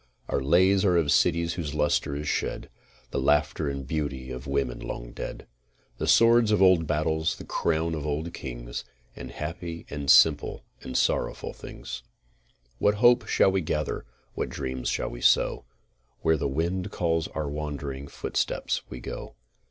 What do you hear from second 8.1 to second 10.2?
kings, And happy and